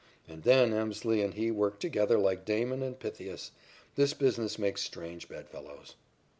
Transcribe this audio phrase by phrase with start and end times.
[0.27, 3.51] And then Emslie and he worked together like Damon and Pythias.
[3.93, 5.93] This business makes strange bed fellows.